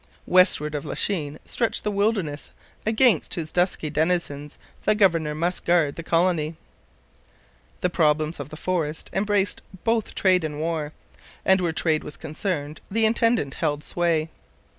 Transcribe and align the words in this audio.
Westward 0.25 0.73
of 0.73 0.83
Lachine 0.83 1.37
stretched 1.45 1.83
the 1.83 1.91
wilderness, 1.91 2.49
against 2.87 3.35
whose 3.35 3.51
dusky 3.51 3.87
denizens 3.87 4.57
the 4.83 4.95
governor 4.95 5.35
must 5.35 5.63
guard 5.63 5.95
the 5.95 6.01
colony. 6.01 6.55
The 7.81 7.89
problems 7.91 8.39
of 8.39 8.49
the 8.49 8.57
forest 8.57 9.11
embraced 9.13 9.61
both 9.83 10.15
trade 10.15 10.43
and 10.43 10.59
war; 10.59 10.91
and 11.45 11.61
where 11.61 11.71
trade 11.71 12.03
was 12.03 12.17
concerned 12.17 12.81
the 12.89 13.05
intendant 13.05 13.53
held 13.61 13.83
sway. 13.83 14.29